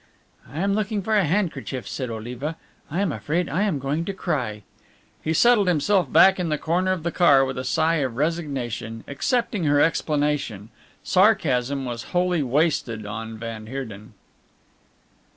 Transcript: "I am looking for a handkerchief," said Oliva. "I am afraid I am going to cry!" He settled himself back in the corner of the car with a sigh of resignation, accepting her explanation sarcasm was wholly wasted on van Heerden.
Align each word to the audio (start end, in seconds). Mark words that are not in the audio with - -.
"I 0.51 0.57
am 0.61 0.73
looking 0.73 1.03
for 1.03 1.15
a 1.15 1.25
handkerchief," 1.25 1.87
said 1.87 2.09
Oliva. 2.09 2.57
"I 2.89 3.01
am 3.01 3.11
afraid 3.11 3.47
I 3.47 3.61
am 3.61 3.77
going 3.77 4.03
to 4.05 4.13
cry!" 4.13 4.63
He 5.21 5.31
settled 5.31 5.67
himself 5.67 6.11
back 6.11 6.39
in 6.39 6.49
the 6.49 6.57
corner 6.57 6.91
of 6.91 7.03
the 7.03 7.11
car 7.11 7.45
with 7.45 7.55
a 7.59 7.63
sigh 7.63 7.97
of 7.97 8.15
resignation, 8.15 9.03
accepting 9.07 9.65
her 9.65 9.79
explanation 9.79 10.69
sarcasm 11.03 11.85
was 11.85 12.01
wholly 12.17 12.41
wasted 12.41 13.05
on 13.05 13.37
van 13.37 13.67
Heerden. 13.67 14.15